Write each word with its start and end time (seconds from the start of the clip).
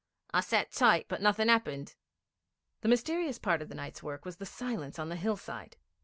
I 0.33 0.41
sat 0.41 0.71
tight, 0.71 1.05
but 1.07 1.21
nothing 1.21 1.47
happened.' 1.47 1.93
The 2.81 2.87
mysterious 2.89 3.37
part 3.37 3.61
of 3.61 3.69
the 3.69 3.75
night's 3.75 4.01
work 4.01 4.25
was 4.25 4.37
the 4.37 4.47
silence 4.47 4.97
on 4.97 5.09
the 5.09 5.15
hillside. 5.15 5.77